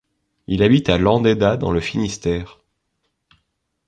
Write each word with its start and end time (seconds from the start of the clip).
Il 0.47 0.63
habite 0.63 0.89
à 0.89 0.97
Landeda 0.97 1.57
dans 1.57 1.69
le 1.69 1.79
Finistère. 1.79 2.57